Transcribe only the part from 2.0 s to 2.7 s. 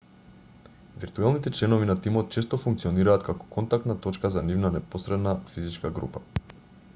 тимот често